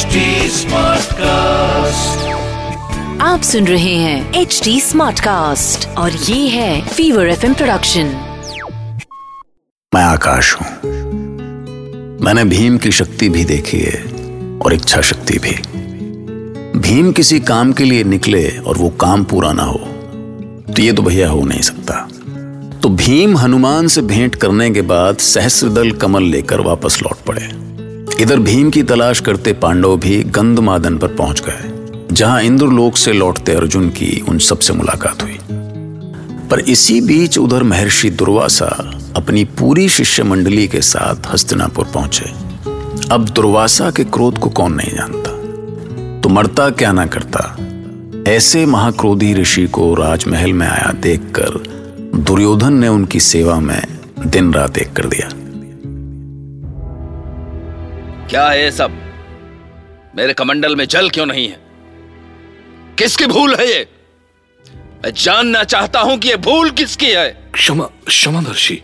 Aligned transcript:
HD 0.00 0.20
Smartcast. 0.48 2.20
आप 3.22 3.42
सुन 3.42 3.66
रहे 3.66 3.94
हैं 3.94 4.40
एच 4.40 4.60
डी 4.64 4.80
स्मार्ट 4.80 5.20
कास्ट 5.20 5.86
और 5.98 6.12
ये 6.12 6.48
है 6.48 6.88
फीवर 6.88 7.28
एफ़ 7.28 7.46
प्रोडक्शन 7.46 8.06
मैं 9.92 10.02
आकाश 10.02 10.54
हूँ। 10.54 10.66
मैंने 12.24 12.44
भीम 12.44 12.78
की 12.78 12.92
शक्ति 12.92 13.28
भी 13.28 13.44
देखी 13.44 13.78
है 13.78 14.02
और 14.64 14.74
इच्छा 14.74 15.00
शक्ति 15.00 15.38
भी। 15.38 15.54
भीम 16.80 17.12
किसी 17.12 17.40
काम 17.40 17.72
के 17.72 17.84
लिए 17.84 18.04
निकले 18.04 18.48
और 18.58 18.78
वो 18.78 18.88
काम 19.00 19.24
पूरा 19.24 19.52
ना 19.52 19.62
हो 19.62 19.78
तो 20.74 20.82
ये 20.82 20.92
तो 20.92 21.02
भैया 21.02 21.28
हो 21.28 21.44
नहीं 21.44 21.62
सकता। 21.62 22.08
तो 22.82 22.88
भीम 22.88 23.36
हनुमान 23.38 23.88
से 23.88 24.02
भेंट 24.02 24.34
करने 24.34 24.70
के 24.70 24.82
बाद 24.82 25.16
सहस्रदल 25.16 25.90
कमल 25.92 26.22
लेकर 26.22 26.60
वापस 26.60 27.02
लौट 27.02 27.24
पड़े। 27.26 27.69
इधर 28.20 28.38
भीम 28.38 28.70
की 28.70 28.82
तलाश 28.82 29.20
करते 29.20 29.52
पांडव 29.52 29.96
भी 29.96 30.22
गंधमादन 30.22 30.98
पर 30.98 31.08
पहुँच 31.08 31.42
गए, 31.46 31.88
जहाँ 32.14 32.42
इंद्रलोक 32.42 32.96
से 32.96 33.12
लौटते 33.12 33.52
अर्जुन 33.52 33.88
की 33.88 34.24
उन 34.28 34.38
सबसे 34.38 34.72
मुलाकात 34.72 35.22
हुई। 35.22 35.38
पर 36.48 36.60
इसी 36.60 37.00
बीच 37.00 37.38
उधर 37.38 37.62
महर्षि 37.62 38.10
दुर्वासा 38.10 39.00
अपनी 39.16 39.44
पूरी 39.44 39.88
शिष्य 39.88 40.22
मंडली 40.22 40.68
के 40.68 40.80
साथ 40.80 41.32
हस्तिनापुर 41.32 41.86
पहुँचे। 41.94 42.24
अब 43.10 43.28
दुर्वासा 43.28 43.90
के 43.90 44.04
क्रोध 44.04 44.38
को 44.38 44.50
कौन 44.50 44.72
नहीं 44.72 44.90
जानता? 44.90 45.30
तो 46.20 46.28
मरता 46.28 46.70
क्या 46.70 46.92
ना 46.92 47.06
करता? 47.06 47.56
ऐसे 48.30 48.66
महाक्रोधी 48.66 49.34
ऋषि 49.34 49.66
को 49.66 49.94
राजमहल 49.94 50.52
में 50.52 50.68
आया 50.68 50.92
देखकर 50.92 51.62
दुर्योधन 52.18 52.72
ने 52.72 52.88
उनकी 52.88 53.20
सेवा 53.20 53.60
में 53.60 53.82
दिन 54.26 54.54
रात 54.54 54.78
एक 54.78 54.92
कर 54.92 55.06
दिया। 55.06 55.28
क्या 58.30 58.48
है 58.48 58.64
ये 58.64 58.70
सब? 58.70 58.90
मेरे 60.16 60.32
कमंडल 60.32 60.76
में 60.76 60.84
जल 60.84 61.10
क्यों 61.10 61.26
नहीं 61.26 61.48
है? 61.48 61.60
किसकी 62.98 63.26
भूल 63.26 63.54
है 63.54 63.66
ये? 63.66 63.88
मैं 65.04 65.14
जानना 65.14 65.64
चाहता 65.64 66.00
हूँ 66.00 66.18
कि 66.18 66.28
ये 66.28 66.36
भूल 66.36 66.70
किसकी 66.70 67.06
है? 67.06 67.50
क्षमा 67.54 67.84
क्षमा 68.06 68.40
महर्षि 68.40 68.82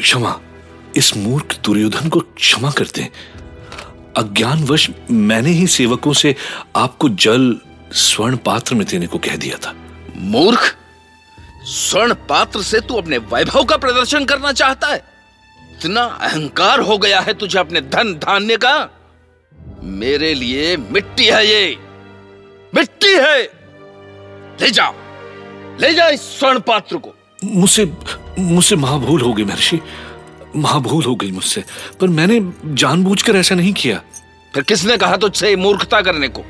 क्षमा। 0.00 0.40
इस 0.96 1.16
मूर्ख 1.16 1.56
दुर्योधन 1.64 2.08
को 2.08 2.20
क्षमा 2.20 2.70
करते 2.70 3.10
अज्ञानवश 4.16 4.90
मैंने 5.10 5.50
ही 5.50 5.66
सेवकों 5.66 6.12
से 6.12 6.36
आपको 6.76 7.08
जल 7.08 7.56
स्वर्ण 7.92 8.36
पात्र 8.36 8.74
में 8.74 8.86
देने 8.86 9.06
को 9.06 9.18
कह 9.18 9.36
दिया 9.36 9.56
था। 9.56 9.74
मूर्ख? 10.16 10.76
स्वर्ण 11.64 12.14
पात्र 12.14 12.62
से 12.62 12.80
तू 12.80 12.94
अपने 12.94 13.18
वैभव 13.18 13.64
का 13.64 13.76
प्रदर्शन 13.76 14.24
करना 14.24 14.52
चाहता 14.52 14.86
है? 14.86 15.09
इतना 15.80 16.02
अहंकार 16.02 16.80
हो 16.80 16.98
गया 16.98 17.20
है 17.20 17.34
तुझे 17.34 17.58
अपने 17.58 17.80
धन 17.80 18.14
धान्य 18.14 18.56
का? 18.56 18.88
मेरे 19.82 20.34
लिए 20.34 20.76
मिट्टी 20.76 21.24
है 21.26 21.46
ये। 21.46 21.76
मिट्टी 22.74 23.14
है। 23.14 23.42
ले 24.60 24.70
जा। 24.70 24.92
ले 25.80 25.94
जा 25.94 26.08
इस 26.08 26.20
स्वर्ण 26.20 26.60
पात्र 26.60 26.96
को। 26.96 27.14
मुझसे 27.44 27.92
मुझसे 28.38 28.76
महाभूल 28.76 29.20
हो 29.20 29.32
गई 29.32 29.44
महर्षि। 29.44 29.80
महाभूल 30.56 31.04
हो 31.04 31.14
गई 31.14 31.30
मुझसे। 31.30 31.64
पर 32.00 32.08
मैंने 32.08 32.52
जानबूझकर 32.74 33.36
ऐसा 33.36 33.54
नहीं 33.54 33.72
किया। 33.72 34.02
फिर 34.54 34.62
किसने 34.62 34.96
कहा 34.96 35.16
तुझसे 35.16 35.56
मूर्खता 35.56 36.00
करने 36.00 36.28
को? 36.28 36.42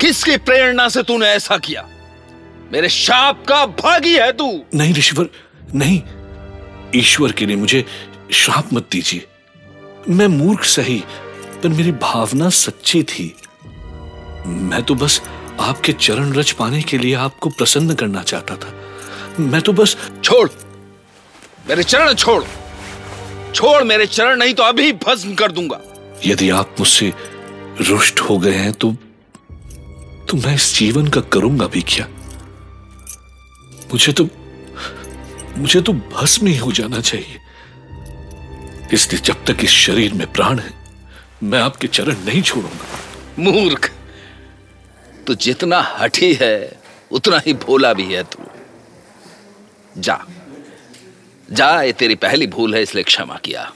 किसकी 0.00 0.36
प्रेरणा 0.36 0.88
से 0.88 1.02
तूने 1.02 1.26
ऐसा 1.26 1.58
किया? 1.58 1.88
मेरे 2.72 2.88
शाप 2.88 3.46
का 3.46 3.66
भागी 3.66 4.16
है 4.18 4.32
तू। 4.32 4.62
नहीं 4.74 4.94
ऋषिवर 4.94 5.28
नहीं। 5.74 6.02
ईश्वर 6.96 7.32
के 7.32 7.46
लिए 7.46 7.56
मुझे 7.56 7.84
श्राप 8.32 8.72
मत 8.72 8.88
दीजिए। 8.92 9.26
मैं 10.08 10.26
मूर्ख 10.26 10.64
सही 10.64 10.98
पर 11.62 11.68
मेरी 11.68 11.92
भावना 11.92 12.48
सच्ची 12.50 13.02
थी। 13.02 13.34
मैं 14.46 14.82
तो 14.82 14.94
बस 14.94 15.20
आपके 15.60 15.92
चरण 15.92 16.32
रच 16.32 16.50
पाने 16.50 16.82
के 16.82 16.98
लिए 16.98 17.14
आपको 17.14 17.50
प्रसन्न 17.50 17.94
करना 17.94 18.22
चाहता 18.22 18.56
था। 18.56 18.72
मैं 19.40 19.60
तो 19.62 19.72
बस 19.72 19.96
छोड़! 20.24 20.48
मेरे 21.68 21.82
चरण 21.82 22.14
छोड़! 22.14 22.44
छोड़ 23.54 23.82
मेरे 23.84 24.06
चरण 24.06 24.36
नहीं 24.36 24.54
तो 24.54 24.62
अभी 24.62 24.92
भस्म 24.92 25.34
कर 25.34 25.52
दूँगा। 25.52 25.80
यदि 26.26 26.50
आप 26.50 26.76
मुझसे 26.78 27.12
रुष्ट 27.80 28.20
हो 28.20 28.38
गए 28.38 28.54
हैं 28.54 28.72
तो 28.72 28.92
तो 30.28 30.36
मैं 30.36 30.54
इस 30.54 30.74
जीवन 30.78 31.08
का 31.08 31.20
करूँगा 31.20 31.66
भी 31.66 31.82
क्या? 31.82 32.08
मुझे 33.92 34.12
तो 34.12 34.28
मुझे 35.58 35.80
तो 35.80 35.92
भस्म 35.92 36.46
ही 36.46 36.56
हो 36.56 36.72
जाना 36.72 37.00
चाहिए। 37.00 37.38
इसलिए 38.92 39.20
जब 39.20 39.44
तक 39.44 39.64
इस 39.64 39.70
शरीर 39.70 40.14
में 40.14 40.26
प्राण 40.32 40.58
है 40.58 40.72
मैं 41.42 41.60
आपके 41.60 41.88
चरण 41.88 42.24
नहीं 42.24 42.42
छोड़ूँगा। 42.42 42.86
मूर्ख 43.38 43.90
तू 45.26 45.34
जितना 45.34 45.80
हठी 45.98 46.32
है 46.34 46.80
उतना 47.10 47.38
ही 47.46 47.52
भोला 47.54 47.92
भी 47.92 48.12
है 48.12 48.22
तू। 48.24 48.44
जा 49.98 50.18
जा 51.48 51.70
ये 51.82 51.92
तेरी 51.92 52.14
पहली 52.14 52.46
भूल 52.46 52.74
है 52.74 52.82
इसलिए 52.82 53.04
क्षमा 53.04 53.36
किया। 53.36 53.72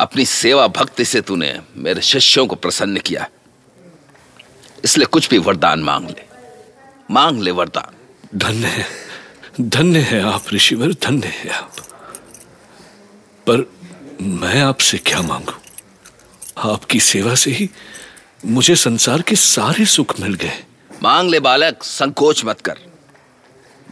अपनी 0.00 0.24
सेवा 0.24 0.66
भक्ति 0.68 1.04
से 1.04 1.20
तूने 1.20 1.58
मेरे 1.76 2.02
शिष्यों 2.02 2.46
को 2.46 2.56
प्रसन्न 2.56 3.00
किया। 3.00 3.28
इसलिए 4.84 5.06
कुछ 5.06 5.28
भी 5.30 5.38
वरदान 5.38 5.82
मांग 5.82 6.08
ले। 6.08 6.24
मांग 7.10 7.40
ले 7.42 7.50
वरदान। 7.50 8.38
धन्य 8.38 8.66
है 8.66 8.86
धन्य 9.60 10.00
है 10.00 10.22
आप 10.22 10.44
ऋषिवर 10.52 10.92
धन्य 11.02 11.26
है 11.26 11.50
आप। 11.50 11.76
पर 13.48 13.70
मैं 14.22 14.60
आपसे 14.62 14.98
क्या 14.98 15.22
मांगू? 15.22 15.52
आपकी 16.70 17.00
सेवा 17.00 17.34
से 17.34 17.50
ही 17.50 17.68
मुझे 18.46 18.76
संसार 18.76 19.22
के 19.22 19.36
सारे 19.36 19.84
सुख 19.86 20.20
मिल 20.20 20.34
गए। 20.34 20.52
मांग 21.02 21.30
ले 21.30 21.40
बालक 21.40 21.82
संकोच 21.82 22.44
मत 22.44 22.60
कर। 22.60 22.78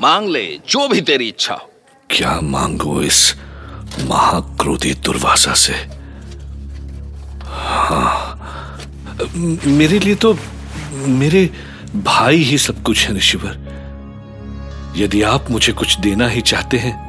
मांग 0.01 0.29
ले 0.29 0.45
जो 0.69 0.89
भी 0.89 1.01
तेरी 1.01 1.29
इच्छा 1.29 1.55
हो। 1.55 1.71
क्या 2.11 2.41
मांगो 2.41 3.03
इस 3.03 3.35
महाक्रोधी 4.01 4.95
दुर्वासा 4.95 5.55
से? 5.55 5.75
हाँ 7.45 8.31
मेरे 9.67 9.99
लिए 9.99 10.15
तो 10.15 10.37
मेरे 10.93 11.47
भाई 11.97 12.37
ही 12.37 12.59
सब 12.59 12.83
कुछ 12.83 13.07
है 13.07 13.17
ऋषिवर। 13.17 13.63
यदि 14.97 15.23
आप 15.23 15.51
मुझे 15.51 15.73
कुछ 15.73 15.99
देना 15.99 16.29
ही 16.29 16.41
चाहते 16.41 16.79
हैं 16.79 17.04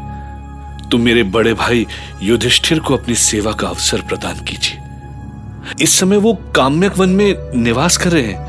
तो 0.91 0.97
मेरे 0.97 1.23
बड़े 1.23 1.53
भाई 1.53 1.88
युधिष्ठिर 2.22 2.79
को 2.79 2.97
अपनी 2.97 3.16
सेवा 3.16 3.51
का 3.51 3.68
अवसर 3.68 4.01
प्रदान 4.01 4.40
कीजिए। 4.40 4.81
इस 5.84 6.00
समय 6.00 6.18
वो 6.18 6.34
काम्यक 6.34 6.97
वन 6.97 7.09
में 7.09 7.35
निवास 7.56 7.97
कर 7.97 8.09
रहे 8.09 8.23
हैं। 8.23 8.40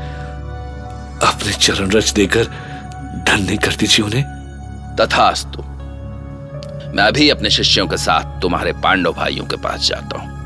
अपने 1.19 1.53
चरण 1.53 1.89
रच 1.89 2.11
देकर 2.11 2.43
धन्य 3.27 3.57
कर 3.57 3.75
दीजिए 3.75 4.05
उन्हें। 4.05 4.23
तथास्तु 5.01 5.61
मैं 6.95 7.03
अभी 7.03 7.29
अपने 7.29 7.49
शिष्यों 7.49 7.87
के 7.87 7.97
साथ 7.97 8.41
तुम्हारे 8.41 8.73
पांडव 8.73 9.13
भाइयों 9.13 9.45
के 9.45 9.55
पास 9.55 9.87
जाता 9.87 10.17
हूँ। 10.17 10.37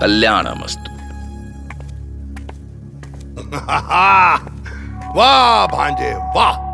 कल्याणमस्तु। 0.00 0.90
वाह 5.18 5.66
भांजे 5.66 6.14
वाह। 6.14 6.70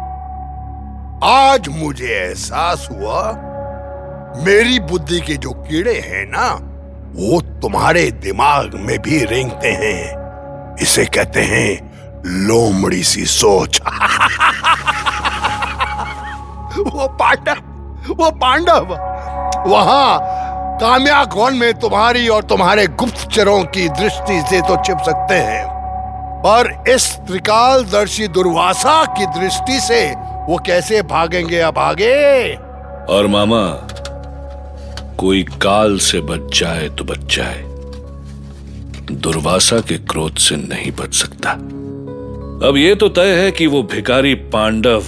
आज 1.28 1.68
मुझे 1.68 2.06
एहसास 2.06 2.88
हुआ 2.92 3.45
मेरी 4.38 4.80
बुद्धि 4.80 5.20
के 5.20 5.34
जो 5.34 5.50
कीड़े 5.50 5.94
हैं 5.94 6.26
ना, 6.30 6.48
वो 7.16 7.40
तुम्हारे 7.40 8.10
दिमाग 8.10 8.70
में 8.74 8.98
भी 8.98 9.24
रेंगते 9.24 9.68
हैं। 9.68 10.26
इसे 10.82 11.04
कहते 11.04 11.40
हैं 11.40 11.96
लोमड़ी 12.26 13.02
सी 13.02 13.24
सोच। 13.26 13.80
वो 16.78 17.08
पांडव 17.08 17.76
वो 18.14 18.30
पांडव। 18.30 18.86
वहाँ 19.66 20.18
काम्याकोन 20.80 21.54
में 21.54 21.74
तुम्हारी 21.74 22.28
और 22.28 22.42
तुम्हारे 22.42 22.86
गुप्तचरों 22.86 23.64
की 23.64 23.88
दृष्टि 23.88 24.44
से 24.50 24.60
तो 24.60 24.82
छिप 24.84 24.98
सकते 24.98 25.34
हैं। 25.34 25.66
पर 26.46 26.84
इस 26.88 27.16
त्रिकालदर्शी 27.16 28.28
दुर्वासा 28.28 29.04
की 29.04 29.26
दृष्टि 29.26 29.80
से 29.80 30.14
वो 30.48 30.58
कैसे 30.66 31.02
भागेंगे 31.02 31.58
अब 31.58 31.78
आगे? 31.78 32.54
और 33.08 33.26
मामा 33.26 33.85
कोई 35.18 35.42
काल 35.42 35.98
से 35.98 36.20
बच 36.20 36.58
जाए 36.60 36.88
तो 36.88 37.04
बच 37.04 37.36
जाए। 37.36 37.62
दुर्वासा 39.12 39.78
के 39.80 39.98
क्रोध 39.98 40.36
से 40.36 40.56
नहीं 40.56 40.92
बच 40.92 41.14
सकता। 41.14 41.50
अब 42.68 42.74
ये 42.76 42.94
तो 42.94 43.08
तय 43.08 43.34
है 43.36 43.50
कि 43.52 43.66
वो 43.66 43.82
भिकारी 43.82 44.34
पांडव 44.34 45.04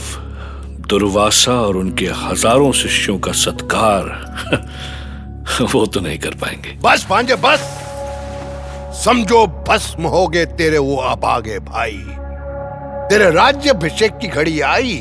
दुर्वासा 0.88 1.52
और 1.52 1.76
उनके 1.76 2.06
हज़ारों 2.06 2.72
शिष्यों 2.72 3.18
का 3.18 3.32
सत्कार 3.32 4.04
वो 5.74 5.84
तो 5.86 6.00
नहीं 6.00 6.18
कर 6.18 6.34
पाएँगे। 6.34 6.78
बस 6.82 7.06
पांजे 7.10 7.34
बस। 7.34 7.60
समझो, 9.04 9.46
भस्म 9.68 10.02
हो 10.02 10.26
गए 10.28 10.44
तेरे 10.46 10.78
वो 10.78 10.96
अभागे 10.96 11.58
भाई। 11.58 11.98
तेरे 13.10 13.30
राज्य 13.30 13.70
अभिषेक 13.70 14.18
की 14.18 14.28
घड़ी 14.28 14.60
आई 14.60 14.98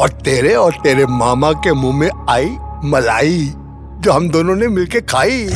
और 0.00 0.18
तेरे 0.24 0.54
और 0.54 0.72
तेरे 0.72 1.06
मामा 1.06 1.52
के 1.52 1.72
मुँह 1.72 1.96
में 1.96 2.10
आई 2.30 2.50
मलाई। 2.84 3.52
जो 4.00 4.12
हम 4.12 4.30
दोनों 4.30 4.56
ने 4.56 4.68
मिलके 4.68 5.00
खाई। 5.00 5.48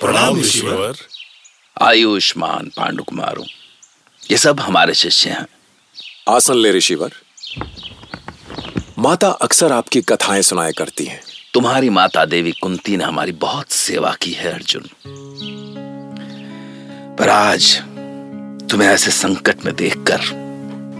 प्रणाम 0.00 0.38
ऋषिवर 0.40 0.96
आयुष्मान 1.82 2.70
पांडु 2.76 3.02
कुमारों 3.02 3.44
ये 4.30 4.36
सब 4.36 4.60
हमारे 4.60 4.94
शिष्य 4.94 5.30
हैं। 5.30 5.46
आसन 6.28 6.54
ले 6.54 6.72
ऋषिवर। 6.72 7.12
माता 8.98 9.28
अक्सर 9.28 9.72
आपकी 9.72 10.00
कथाएँ 10.02 10.42
सुनाया 10.42 10.70
करती 10.70 11.04
हैं। 11.04 11.20
तुम्हारी 11.54 11.90
माता 11.90 12.24
देवी 12.24 12.52
कुंती 12.52 12.96
ने 12.96 13.04
हमारी 13.04 13.32
बहुत 13.32 13.70
सेवा 13.70 14.14
की 14.22 14.32
है 14.32 14.52
अर्जुन। 14.52 14.88
पर 17.18 17.28
आज 17.28 17.76
तुम्हें 18.70 18.88
ऐसे 18.88 19.10
संकट 19.10 19.64
में 19.64 19.76
देखकर 19.76 20.20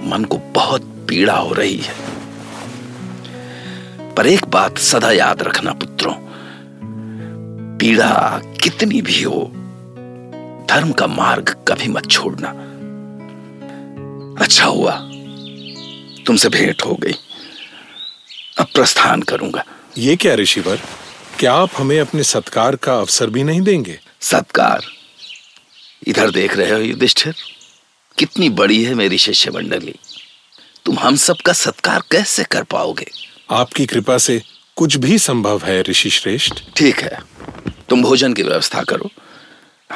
मन 0.05 0.25
को 0.25 0.37
बहुत 0.37 0.90
पीड़ा 1.11 1.37
हो 1.37 1.53
रही 1.53 1.77
है। 1.77 1.95
पर 4.15 4.27
एक 4.27 4.45
बात 4.45 4.79
सदा 4.79 5.13
याद 5.13 5.43
रखना 5.43 5.73
पुत्रों 5.73 6.15
पीड़ा 7.79 8.41
कितनी 8.63 9.03
भी 9.03 9.23
हो 9.23 9.53
धर्म 10.71 10.93
का 10.93 11.07
मार्ग 11.07 11.65
कभी 11.69 11.89
मत 11.89 12.11
छोड़ना। 12.11 12.49
अच्छा 14.45 14.65
हुआ 14.65 14.93
तुमसे 16.27 16.49
भेंट 16.49 16.83
हो 16.83 16.95
गई। 16.95 17.13
अब 18.59 18.67
प्रस्थान 18.67 19.23
करूँगा। 19.23 19.65
ये 19.99 20.17
क्या 20.17 20.35
ऋषिवर 20.35 20.81
क्या 21.39 21.55
आप 21.55 21.71
हमें 21.77 22.01
अपने 22.01 22.23
सत्कार 22.23 22.77
का 22.77 22.97
अवसर 22.99 23.31
भी 23.31 23.45
नहीं 23.45 23.61
देंगे? 23.61 24.01
सत्कार? 24.21 24.81
इधर 26.07 26.31
देख 26.31 26.57
रहे 26.57 26.71
हो 26.71 26.79
युधिष्ठिर 26.79 27.35
कितनी 28.19 28.49
बड़ी 28.49 28.85
है 28.85 28.95
मेरी 28.95 29.19
शिष्य 29.19 29.51
मंडली 29.51 29.95
तुम 30.85 30.99
हम 30.99 31.17
सबका 31.17 31.53
सत्कार 31.53 32.03
कैसे 32.13 32.45
कर 32.45 32.63
पाओगे? 32.63 33.07
आपकी 33.51 33.87
कृपा 33.87 34.19
से 34.19 34.43
कुछ 34.77 34.97
भी 34.97 35.19
संभव 35.19 35.63
है 35.65 35.83
ऋषि 35.83 36.11
श्रेष्ठ। 36.11 36.55
ठीक 36.77 37.01
है। 37.01 37.19
तुम 37.89 38.03
भोजन 38.03 38.33
की 38.33 38.43
व्यवस्था 38.43 38.83
करो। 38.83 39.11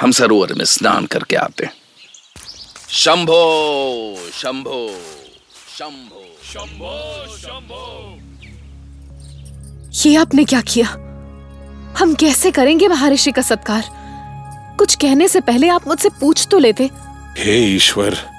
हम 0.00 0.12
सरोवर 0.12 0.52
में 0.52 0.64
स्नान 0.64 1.06
करके 1.06 1.36
आते 1.36 1.64
हैं। 1.64 1.72
शंभो 2.88 4.18
शंभो 4.32 4.88
शंभो। 7.38 8.20
ये 10.06 10.16
आपने 10.16 10.44
क्या 10.44 10.60
किया? 10.60 10.88
हम 11.98 12.14
कैसे 12.14 12.50
करेंगे 12.50 12.88
महर्षि 12.88 13.32
का 13.32 13.42
सत्कार? 13.42 13.84
कुछ 14.78 14.94
कहने 14.94 15.28
से 15.28 15.40
पहले 15.40 15.68
आप 15.68 15.88
मुझसे 15.88 16.08
पूछ 16.08 16.48
तो 16.50 16.58
लेते। 16.58 16.90
हे 17.38 17.58
ईश्वर 17.76 18.30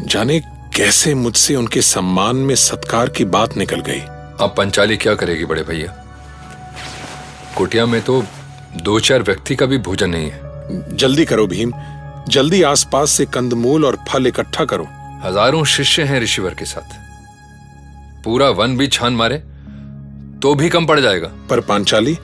जाने 0.00 0.42
कैसे 0.80 1.12
मुझसे 1.14 1.54
उनके 1.56 1.80
सम्मान 1.82 2.36
में 2.36 2.54
सत्कार 2.54 3.08
की 3.08 3.24
बात 3.24 3.56
निकल 3.56 3.80
गई? 3.80 3.98
अब 4.40 4.54
पंचाली 4.58 4.96
क्या 4.96 5.14
करेगी 5.14 5.44
बड़े 5.44 5.62
भैया? 5.62 5.92
कुटिया 7.56 7.84
में 7.86 8.00
तो 8.02 8.22
दो 8.76 9.00
चार 9.00 9.22
व्यक्ति 9.22 9.56
का 9.56 9.66
भी 9.66 9.78
भोजन 9.78 10.10
नहीं 10.10 10.30
है। 10.30 10.96
जल्दी 10.96 11.24
करो 11.24 11.46
भीम। 11.46 11.72
जल्दी 12.28 12.62
आसपास 12.62 13.10
से 13.10 13.26
कंदमूल 13.26 13.84
और 13.84 13.98
फल 14.08 14.26
इकट्ठा 14.26 14.64
करो। 14.64 14.86
हज़ारों 15.24 15.64
शिष्य 15.64 16.02
हैं 16.02 16.20
ऋषिवर 16.20 16.54
के 16.54 16.64
साथ। 16.64 16.96
पूरा 18.24 18.48
वन 18.50 18.76
भी 18.78 18.88
छान 18.88 19.12
मारे 19.12 19.38
तो 20.42 20.54
भी 20.54 20.68
कम 20.68 20.86
पड़ 20.86 21.00
जाएगा। 21.00 21.28
पर 21.50 21.60
पांचाली 21.60 22.18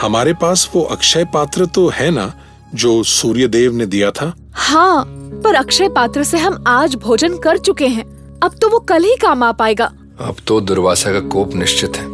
हमारे 0.00 0.34
पास 0.34 0.70
वो 0.74 0.82
अक्षय 0.82 1.24
पात्र 1.24 1.66
तो 1.66 1.88
है 1.88 2.10
ना? 2.10 2.32
जो 2.74 3.02
सूर्य 3.02 3.46
देव 3.48 3.72
ने 3.72 3.86
दिया 3.86 4.10
था? 4.10 4.32
हाँ 4.52 5.04
पर 5.44 5.54
अक्षय 5.54 5.88
पात्र 5.88 6.24
से 6.24 6.38
हम 6.38 6.64
आज 6.66 6.94
भोजन 6.94 7.36
कर 7.38 7.58
चुके 7.58 7.86
हैं। 7.86 8.04
अब 8.42 8.54
तो 8.62 8.68
वो 8.68 8.78
कल 8.78 9.04
ही 9.04 9.16
काम 9.16 9.42
आ 9.42 9.52
पाएगा। 9.52 9.92
अब 10.20 10.36
तो 10.46 10.60
दुर्वासा 10.60 11.12
का 11.12 11.20
कोप 11.20 11.54
निश्चित 11.54 11.96
है। 11.96 12.06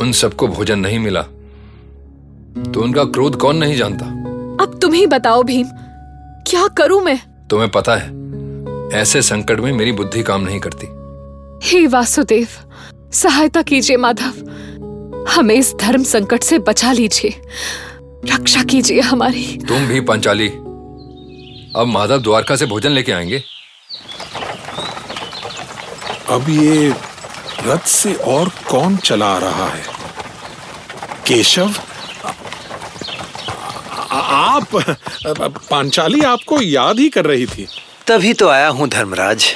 उन 0.00 0.12
सबको 0.12 0.48
भोजन 0.48 0.78
नहीं 0.78 0.98
मिला। 0.98 1.22
तो 2.72 2.82
उनका 2.82 3.04
क्रोध 3.04 3.36
कौन 3.36 3.56
नहीं 3.56 3.76
जानता? 3.76 4.06
अब 4.64 4.78
तुम 4.82 4.92
ही 4.92 5.06
बताओ 5.06 5.42
भीम 5.42 5.66
क्या 6.46 6.66
करूँ 6.68 7.02
मैं? 7.02 7.18
तुम्हें 7.50 7.70
पता 7.70 7.96
है 7.96 8.18
ऐसे 9.00 9.22
संकट 9.22 9.60
में 9.60 9.72
मेरी 9.72 9.92
बुद्धि 9.92 10.22
काम 10.22 10.40
नहीं 10.40 10.60
करती। 10.60 10.86
हे 11.68 11.86
वासुदेव 11.86 12.48
सहायता 13.12 13.62
कीजिए 13.62 13.96
माधव। 13.96 15.26
हमें 15.28 15.54
इस 15.54 15.74
धर्म 15.80 16.02
संकट 16.02 16.42
से 16.42 16.58
बचा 16.58 16.92
लीजिए। 16.92 17.40
रक्षा 18.24 18.62
कीजिए 18.62 19.00
हमारी। 19.00 19.44
तुम 19.68 19.86
भी 19.86 20.00
पंचाली 20.00 20.48
अब 21.76 21.86
माधव 21.86 22.18
द्वारका 22.18 22.56
से 22.56 22.66
भोजन 22.66 22.90
लेके 22.90 23.12
आएँगे। 23.12 23.42
अब 26.28 26.48
ये 26.50 26.94
रथ 27.66 27.86
से 27.86 28.14
और 28.14 28.48
कौन 28.68 28.96
चला 28.96 29.36
रहा 29.38 29.68
है? 29.68 29.84
केशव 31.26 31.74
आप 34.12 34.76
पांचाली 35.70 36.20
आपको 36.22 36.60
याद 36.62 36.98
ही 36.98 37.08
कर 37.08 37.26
रही 37.26 37.46
थी। 37.46 37.66
तभी 38.06 38.32
तो 38.32 38.48
आया 38.48 38.68
हूँ 38.68 38.88
धर्मराज। 38.88 39.46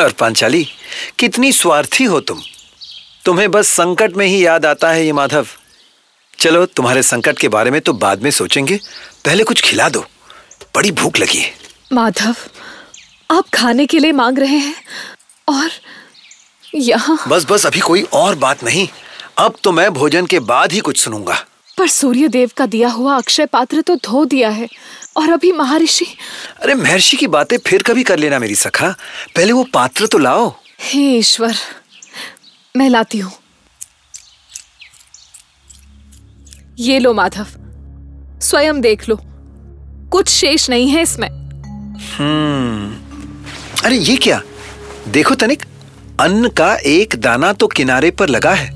और 0.00 0.12
पांचाली 0.12 0.66
कितनी 1.18 1.52
स्वार्थी 1.52 2.04
हो 2.04 2.20
तुम। 2.20 2.40
तुम्हें 3.24 3.50
बस 3.50 3.68
संकट 3.68 4.16
में 4.16 4.26
ही 4.26 4.44
याद 4.46 4.66
आता 4.66 4.90
है 4.90 5.04
ये 5.06 5.12
माधव। 5.12 5.46
चलो 6.40 6.64
तुम्हारे 6.66 7.02
संकट 7.02 7.38
के 7.38 7.48
बारे 7.48 7.70
में 7.70 7.80
तो 7.80 7.92
बाद 7.94 8.22
में 8.22 8.30
सोचेंगे। 8.30 8.78
पहले 9.24 9.44
कुछ 9.44 9.60
खिला 9.62 9.88
दो। 9.88 10.00
बड़ी 10.74 10.90
भूख 10.92 11.18
लगी 11.18 11.38
है। 11.38 11.52
माधव 11.92 12.36
आप 13.30 13.48
खाने 13.54 13.86
के 13.86 13.98
लिए 13.98 14.12
मांग 14.12 14.38
रहे 14.38 14.56
हैं 14.58 14.74
और 15.48 15.70
यहाँ 16.64 17.18
बस 17.28 17.46
बस 17.50 17.66
अभी 17.66 17.80
कोई 17.80 18.02
और 18.12 18.34
बात 18.34 18.64
नहीं। 18.64 18.86
अब 19.38 19.56
तो 19.64 19.72
मैं 19.72 19.92
भोजन 19.94 20.26
के 20.26 20.38
बाद 20.40 20.72
ही 20.72 20.80
कुछ 20.80 20.98
सुनूँगा। 20.98 21.34
पर 21.78 21.88
सूर्य 21.88 22.28
देव 22.28 22.50
का 22.56 22.66
दिया 22.66 22.88
हुआ 22.88 23.16
अक्षय 23.16 23.46
पात्र 23.46 23.80
तो 23.82 23.96
धो 24.04 24.24
दिया 24.24 24.48
है 24.50 24.68
और 25.16 25.30
अभी 25.30 25.52
महर्षि 25.52 26.06
अरे 26.62 26.74
महर्षि 26.74 27.16
की 27.16 27.26
बातें 27.26 27.56
फिर 27.66 27.82
कभी 27.82 28.02
कर 28.02 28.18
लेना 28.18 28.38
मेरी 28.38 28.54
सखा। 28.54 28.94
पहले 29.36 29.52
वो 29.52 29.64
पात्र 29.74 30.06
तो 30.06 30.18
लाओ। 30.18 30.48
हे 30.80 31.02
ईश्वर 31.18 31.54
मैं 32.74 32.88
लाती 32.90 33.18
हूँ। 33.18 33.32
ये 36.80 36.98
लो 36.98 37.12
माधव। 37.12 37.46
स्वयं 38.42 38.80
देख 38.80 39.08
लो। 39.08 39.20
कुछ 40.10 40.28
शेष 40.28 40.70
नहीं 40.70 40.88
है 40.88 41.02
इसमें। 41.02 41.28
हम्म। 42.18 42.96
अरे 43.84 43.96
ये 43.96 44.16
क्या? 44.16 44.42
देखो 45.08 45.34
तनिक 45.34 45.62
अन्न 46.20 46.48
का 46.48 46.74
एक 46.74 47.14
दाना 47.18 47.52
तो 47.52 47.66
किनारे 47.66 48.10
पर 48.10 48.28
लगा 48.28 48.54
है। 48.54 48.70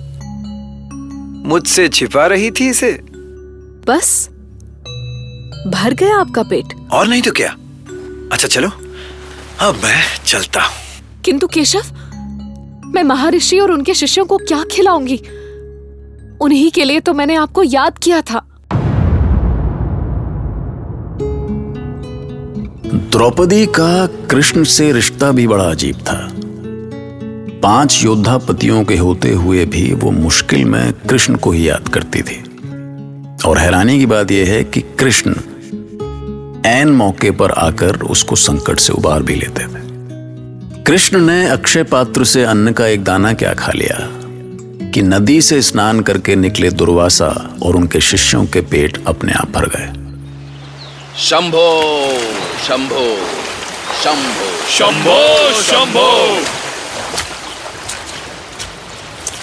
मुझसे 1.49 1.89
छिपा 1.89 2.27
रही 2.27 2.51
थी 2.51 2.69
इसे। 2.69 2.93
बस। 3.87 4.29
भर 5.67 5.95
गया 5.95 6.17
आपका 6.17 6.43
पेट। 6.43 6.89
और 6.93 7.07
नहीं 7.07 7.23
तो 7.23 7.31
क्या? 7.31 7.49
अच्छा 8.33 8.49
चलो 8.49 8.69
अब 9.61 9.75
मैं 9.85 10.25
चलता 10.25 10.61
हूँ। 10.61 10.77
किंतु 11.25 11.47
केशव 11.47 11.83
मैं 12.95 13.03
महर्षि 13.03 13.59
और 13.59 13.73
उनके 13.73 13.95
शिष्यों 13.95 14.27
को 14.27 14.37
क्या 14.39 14.65
खिलाऊँगी? 14.73 15.23
उन्हीं 16.41 16.71
के 16.71 16.85
लिए 16.85 17.01
तो 17.01 17.15
मैंने 17.15 17.35
आपको 17.35 17.63
याद 17.63 17.99
किया 17.99 18.21
था। 18.23 18.47
द्रौपदी 23.11 23.67
का 23.67 24.07
कृष्ण 24.31 24.65
से 24.65 24.93
रिश्ता 24.93 25.31
भी 25.33 25.47
बड़ा 25.47 25.65
अजीब 25.65 25.97
था। 25.97 26.29
पाँच 27.63 28.05
योद्धा 28.05 28.39
पतियों 28.39 28.85
के 28.85 28.97
होते 28.97 29.33
हुए 29.33 29.65
भी 29.65 29.95
वो 29.95 30.11
मुश्किल 30.11 30.65
में 30.65 30.93
कृष्ण 30.93 31.37
को 31.37 31.51
ही 31.51 31.69
याद 31.69 31.89
करती 31.89 32.23
थी। 32.23 32.43
और 33.47 33.59
हैरानी 33.59 33.99
की 33.99 34.07
बात 34.07 34.31
यह 34.31 34.49
है 34.49 34.65
कि 34.65 34.81
कृष्ण 34.81 35.35
एन 36.67 36.89
मौके 36.89 37.31
पर 37.31 37.51
आकर 37.51 38.01
उसको 38.01 38.37
संकट 38.37 38.79
से 38.79 38.93
उबार 38.93 39.23
भी 39.23 39.35
लेते 39.35 39.65
थे। 39.65 39.83
कृष्ण 40.83 41.21
ने 41.21 41.47
अक्षय 41.49 41.83
पात्र 41.83 42.25
से 42.25 42.45
अन्न 42.45 42.73
का 42.73 42.87
एक 42.87 43.05
दाना 43.05 43.33
क्या 43.33 43.55
खा 43.55 43.73
लिया? 43.73 44.09
कि 44.95 45.03
नदी 45.03 45.43
से 45.43 45.63
स्नान 45.63 46.01
करके 46.01 46.37
निकले 46.37 46.71
दुर्वासा 46.71 47.59
और 47.63 47.77
उनके 47.77 48.01
शिष्यों 48.01 48.47
के 48.47 48.61
पेट 48.61 49.05
अपने 49.07 49.33
आप 49.33 49.51
भर 49.51 49.67
गए। 49.67 49.87
शंभो 51.21 51.67
शंभो 52.69 53.17
शंभो। 54.05 54.69
शंभो 54.71 55.63
शंभो। 55.63 56.37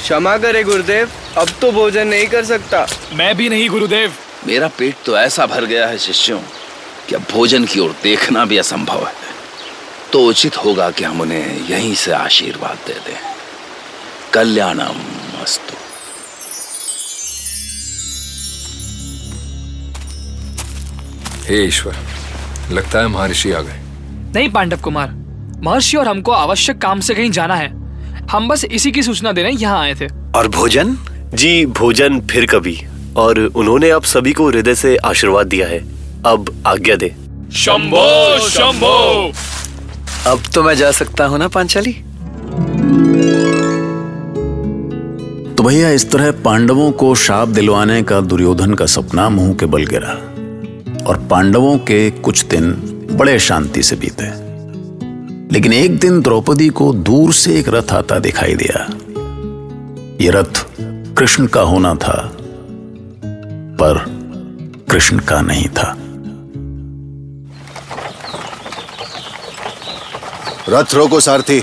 क्षमा 0.02 0.38
करे 0.38 0.64
गुरुदेव 0.64 1.12
अब 1.38 1.50
तो 1.62 1.72
भोजन 1.72 2.08
नहीं 2.08 2.28
कर 2.28 2.46
सकता। 2.46 2.88
मैं 3.14 3.38
भी 3.38 3.50
नहीं 3.50 3.70
गुरुदेव। 3.70 4.14
मेरा 4.48 4.68
पेट 4.68 4.96
तो 5.06 5.18
ऐसा 5.18 5.46
भर 5.46 5.66
गया 5.66 5.88
है 5.88 5.98
शिष्यों 5.98 6.40
कि 7.10 7.16
अब 7.16 7.26
भोजन 7.32 7.66
की 7.66 7.80
ओर 7.80 7.96
देखना 8.04 8.46
भी 8.46 8.58
असंभव 8.58 9.08
है। 9.08 9.14
तो 10.14 10.26
उचित 10.26 10.58
होगा 10.58 10.92
कि 10.92 11.04
हम 11.04 11.22
उन्हें 11.22 11.70
यहीं 11.70 11.96
से 11.96 12.12
आशीर्वाद 12.12 12.78
दे 12.88 12.94
दें। 12.94 13.18
कल्याणम। 14.34 15.21
अस्तु। 15.42 15.76
हे 21.46 21.64
ईश्वर 21.64 21.96
लगता 22.72 23.00
है 23.00 23.08
महर्षि 23.08 23.52
आ 23.52 23.62
गए। 23.62 23.80
नहीं 24.36 24.50
पांडव 24.50 24.82
कुमार 24.82 25.10
महर्षि 25.64 25.98
और 25.98 26.08
हमको 26.08 26.32
आवश्यक 26.32 26.78
काम 26.78 27.00
से 27.00 27.16
कहीं 27.16 27.32
जाना 27.32 27.56
है। 27.56 27.70
हम 28.28 28.48
बस 28.48 28.66
इसी 28.66 28.92
की 28.92 29.04
सूचना 29.04 29.32
देने 29.32 29.50
यहाँ 29.50 29.80
आए 29.80 29.96
थे। 29.96 30.08
और 30.36 30.48
भोजन? 30.48 30.98
जी 31.34 31.66
भोजन 31.66 32.20
फिर 32.22 32.46
कभी। 32.46 32.78
और 33.18 33.40
उन्होंने 33.40 33.90
आप 33.90 34.04
सभी 34.04 34.34
को 34.34 34.48
हृदय 34.50 34.76
से 34.76 34.96
आशीर्वाद 34.98 35.48
दिया 35.48 35.68
है। 35.68 35.80
अब 36.26 36.64
आज्ञा 36.68 36.96
दे। 36.96 37.10
शंभो 37.56 38.48
शंभो। 38.50 39.32
अब 40.32 40.44
तो 40.56 40.64
मैं 40.64 40.76
जा 40.76 40.92
सकता 40.92 41.26
हूँ 41.26 41.40
ना 41.40 41.48
पांचाली? 41.48 41.92
तो 45.62 45.66
भैया 45.68 45.90
इस 45.90 46.12
तरह 46.12 46.32
पांडवों 46.32 46.92
को 46.92 47.16
शाप 47.16 47.48
दिलवाने 47.48 48.04
का 48.04 48.22
दुर्योधन 48.22 48.74
का 48.74 48.86
सपना 48.86 49.30
मुँह 49.30 49.54
के 49.54 49.66
बल 49.66 49.86
गिरा 49.86 50.10
और 51.06 51.28
पांडवों 51.32 51.78
के 51.78 52.10
कुछ 52.12 52.46
दिन 52.46 52.72
बड़े 53.12 53.40
शांति 53.40 53.84
से 53.84 53.96
बीते। 53.96 54.24
लेकिन 55.54 55.74
एक 55.74 56.00
दिन 56.00 56.22
द्रौपदी 56.22 56.70
को 56.70 56.94
दूर 56.94 57.34
से 57.34 57.60
एक 57.60 57.70
रथ 57.70 57.92
आता 57.92 58.20
दिखाई 58.20 58.56
दिया। 58.56 58.88
यह 60.22 60.32
रथ 60.32 60.66
कृष्ण 61.18 61.48
का 61.48 61.62
होना 61.62 61.96
था 61.96 62.32
पर 63.82 64.06
कृष्ण 64.92 65.20
का 65.20 65.42
नहीं 65.42 65.70
था। 65.70 65.98
रथ 70.70 70.94
रोको 70.94 71.20
सारथी। 71.20 71.62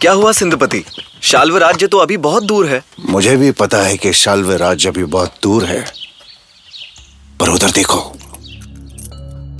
क्या 0.00 0.12
हुआ 0.12 0.32
सिंधुपति? 0.32 0.84
शाल्व 1.22 1.56
राज्य 1.56 1.86
तो 1.86 1.98
अभी 1.98 2.16
बहुत 2.16 2.42
दूर 2.42 2.66
है। 2.66 2.84
मुझे 3.08 3.36
भी 3.36 3.50
पता 3.50 3.78
है 3.78 3.96
कि 3.96 4.12
शाल्व 4.12 4.52
राज्य 4.52 4.88
अभी 4.88 5.04
बहुत 5.04 5.34
दूर 5.42 5.64
है। 5.64 5.84
पर 7.40 7.48
उधर 7.48 7.70
देखो 7.70 7.98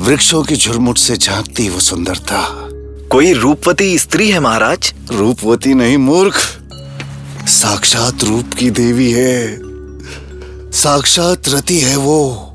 वृक्षों 0.04 0.42
की 0.42 0.56
झुरमुट 0.56 0.98
से 0.98 1.16
झांकती 1.16 1.68
वो 1.68 1.80
सुंदरता। 1.80 2.68
कोई 3.08 3.32
रूपवती 3.32 3.98
स्त्री 3.98 4.30
है 4.30 4.40
महाराज? 4.40 4.94
रूपवती 5.12 5.74
नहीं 5.74 5.98
मूर्ख। 5.98 6.34
साक्षात 7.48 8.24
रूप 8.24 8.54
की 8.54 8.70
देवी 8.70 9.10
है। 9.10 9.58
साक्षात 10.72 11.48
रति 11.48 11.78
है 11.80 11.96
वो। 11.96 12.48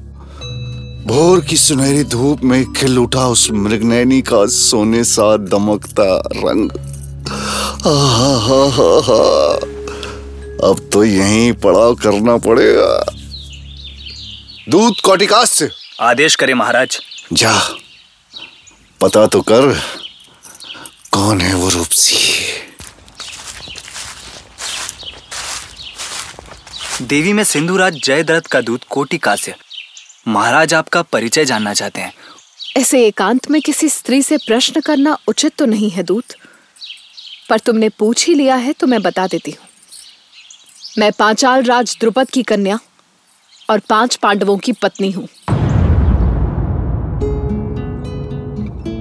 भोर 1.08 1.42
की 1.42 1.58
सुनहरी 1.58 2.04
धूप 2.04 2.44
में 2.44 2.74
खिल 2.74 3.00
उठा 3.00 3.28
उस 3.28 3.52
मृगनैनी 3.52 4.22
का 4.22 4.46
सोने 4.46 5.04
सा 5.04 5.38
दमकता 5.38 6.18
रंग। 6.36 6.87
हा 7.78 8.60
हा 8.74 8.88
हा 9.08 9.18
अब 10.68 10.90
तो 10.94 11.04
यहीं 11.04 11.52
पड़ाव 11.54 11.96
करना 11.96 12.38
पड़ेगा। 12.38 13.16
दूध 14.70 15.00
कौटिकास 15.02 15.52
से 15.52 15.70
आदेश 16.02 16.36
करे 16.36 16.54
महाराज। 16.54 17.00
जा 17.34 17.54
पता 19.02 19.26
तो 19.28 19.42
कर 19.42 19.72
कौन 21.14 21.42
है 21.42 21.54
वो 21.56 21.70
रूपसी? 21.70 22.18
देवी 27.02 27.34
में 27.34 27.44
सिंधुराज 27.44 28.00
जयद्रथ 28.04 28.48
का 28.52 28.62
दूत 28.62 28.84
कोटि 28.90 29.18
कास्य 29.18 29.56
महाराज 30.28 30.74
आपका 30.74 31.02
परिचय 31.02 31.46
जानना 31.46 31.74
चाहते 31.74 32.02
हैं। 32.02 32.14
ऐसे 32.78 33.06
एकांत 33.08 33.50
में 33.52 33.62
किसी 33.62 33.90
स्त्री 33.90 34.22
से 34.22 34.38
प्रश्न 34.38 34.82
करना 34.82 35.18
उचित 35.28 35.54
तो 35.58 35.66
नहीं 35.66 35.90
है 35.90 36.04
दूत। 36.04 36.36
पर 37.50 37.60
तुमने 37.60 37.89
पूछ 37.89 38.27
ही 38.27 38.34
लिया 38.34 38.56
है 38.56 38.74
तो 38.74 38.88
मैं 38.88 39.01
बता 39.01 39.27
देती 39.27 39.51
हूँ। 39.51 39.68
मैं 41.00 41.12
पांचाल 41.12 41.63
राज 41.63 41.98
द्रुपद 42.00 42.30
की 42.30 42.44
कन्या 42.44 42.80
और 43.70 43.82
पाँच 43.89 44.16
पांडवों 44.16 44.58
की 44.58 44.72
पत्नी 44.72 45.12
हूँ। 45.12 45.27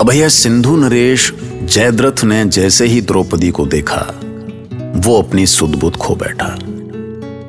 भैया 0.04 0.28
सिंधु 0.28 0.76
नरेश 0.76 1.32
जयद्रथ 1.64 2.22
ने 2.24 2.44
जैसे 2.44 2.86
ही 2.86 3.00
द्रौपदी 3.00 3.50
को 3.50 3.64
देखा, 3.66 4.00
वो 4.96 5.22
अपनी 5.22 5.46
सुदबुद 5.46 5.96
खो 5.96 6.14
बैठा। 6.14 6.48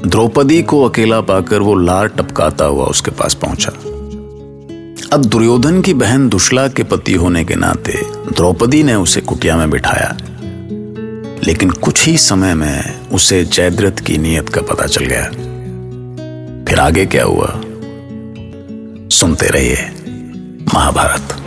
द्रौपदी 0.06 0.62
को 0.64 0.82
अकेला 0.84 1.20
पाकर 1.22 1.60
वो 1.60 1.76
लार 1.76 2.08
टपकाता 2.08 2.66
हुआ 2.66 2.86
उसके 2.86 3.12
पास 3.12 3.34
पहुँचा। 3.34 3.72
अब 5.14 5.26
दुर्योधन 5.26 5.82
की 5.82 5.94
बहन 5.94 6.28
दुशला 6.30 6.68
के 6.68 6.84
पति 6.84 7.14
होने 7.14 7.44
के 7.46 7.56
नाते 7.56 8.02
द्रौपदी 8.32 8.82
ने 8.84 8.96
उसे 8.96 9.22
कुटिया 9.22 9.58
में 9.58 9.70
बिठाया। 9.70 10.18
लेकिन 11.44 11.70
कुछ 11.70 12.06
ही 12.06 12.18
समय 12.18 12.54
में 12.54 13.08
उसे 13.08 13.46
जयद्रथ 13.46 13.92
की 13.92 14.18
नीयत 14.18 14.50
का 14.50 14.62
पता 14.62 14.86
चल 14.86 15.06
गया। 15.06 15.24
फिर 16.66 16.80
आगे 16.80 17.06
क्या 17.06 17.24
हुआ? 17.24 17.62
सुनते 19.10 19.48
रहिए, 19.48 19.90
महाभारत। 20.76 21.47